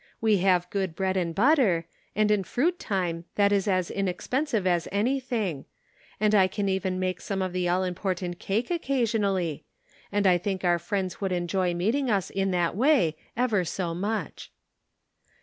[0.19, 4.87] We have good bread and butter, and in fruit time that is as inexpensive as
[4.91, 5.65] anything;
[6.19, 9.57] and I can even make some of the all important cake occasion ally;
[10.11, 14.51] and I think our friends would enjoy meeting us in that way ever so much."